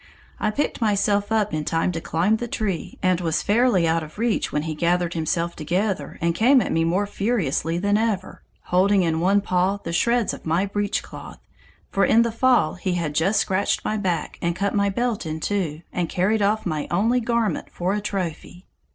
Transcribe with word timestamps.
I 0.39 0.49
picked 0.49 0.81
myself 0.81 1.31
up 1.31 1.53
in 1.53 1.63
time 1.63 1.91
to 1.91 2.01
climb 2.01 2.37
the 2.37 2.47
tree, 2.47 2.97
and 3.03 3.21
was 3.21 3.43
fairly 3.43 3.87
out 3.87 4.01
of 4.01 4.17
reach 4.17 4.51
when 4.51 4.63
he 4.63 4.73
gathered 4.73 5.13
himself 5.13 5.55
together 5.55 6.17
and 6.21 6.33
came 6.33 6.59
at 6.59 6.71
me 6.71 6.83
more 6.83 7.05
furiously 7.05 7.77
than 7.77 7.99
ever, 7.99 8.41
holding 8.63 9.03
in 9.03 9.19
one 9.19 9.41
paw 9.41 9.77
the 9.83 9.93
shreds 9.93 10.33
of 10.33 10.43
my 10.43 10.65
breechcloth, 10.65 11.37
for 11.91 12.03
in 12.03 12.23
the 12.23 12.31
fall 12.31 12.73
he 12.73 12.93
had 12.95 13.13
just 13.13 13.39
scratched 13.41 13.85
my 13.85 13.95
back 13.95 14.39
and 14.41 14.55
cut 14.55 14.73
my 14.73 14.89
belt 14.89 15.23
in 15.27 15.39
two, 15.39 15.83
and 15.93 16.09
carried 16.09 16.41
off 16.41 16.65
my 16.65 16.87
only 16.89 17.19
garment 17.19 17.67
for 17.71 17.93
a 17.93 18.01
trophy! 18.01 18.65